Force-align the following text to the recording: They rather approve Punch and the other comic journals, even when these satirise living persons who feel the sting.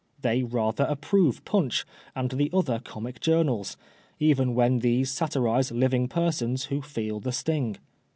They 0.23 0.41
rather 0.41 0.85
approve 0.85 1.45
Punch 1.45 1.85
and 2.15 2.31
the 2.31 2.49
other 2.51 2.79
comic 2.83 3.19
journals, 3.19 3.77
even 4.19 4.55
when 4.55 4.79
these 4.79 5.11
satirise 5.11 5.71
living 5.71 6.07
persons 6.07 6.63
who 6.73 6.81
feel 6.81 7.19
the 7.19 7.31
sting. 7.31 7.77